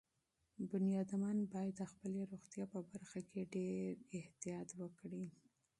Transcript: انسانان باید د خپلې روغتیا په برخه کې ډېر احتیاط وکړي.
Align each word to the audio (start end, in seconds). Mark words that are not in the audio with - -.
انسانان 0.99 1.37
باید 1.53 1.73
د 1.77 1.81
خپلې 1.91 2.19
روغتیا 2.31 2.65
په 2.73 2.79
برخه 2.91 3.19
کې 3.29 3.41
ډېر 3.55 3.89
احتیاط 4.19 4.69
وکړي. 4.81 5.25